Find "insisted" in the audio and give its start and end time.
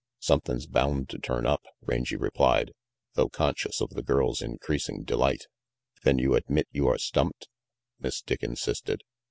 8.41-9.03